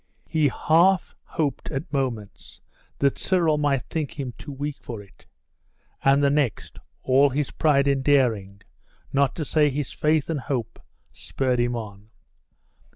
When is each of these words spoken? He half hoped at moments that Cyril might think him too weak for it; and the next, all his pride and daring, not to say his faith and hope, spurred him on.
He 0.27 0.47
half 0.47 1.13
hoped 1.23 1.69
at 1.69 1.93
moments 1.93 2.59
that 2.97 3.19
Cyril 3.19 3.59
might 3.59 3.83
think 3.83 4.19
him 4.19 4.31
too 4.35 4.51
weak 4.51 4.77
for 4.81 4.99
it; 4.99 5.27
and 6.03 6.23
the 6.23 6.31
next, 6.31 6.79
all 7.03 7.29
his 7.29 7.51
pride 7.51 7.87
and 7.87 8.03
daring, 8.03 8.63
not 9.13 9.35
to 9.35 9.45
say 9.45 9.69
his 9.69 9.91
faith 9.91 10.27
and 10.27 10.39
hope, 10.39 10.79
spurred 11.13 11.59
him 11.59 11.75
on. 11.75 12.09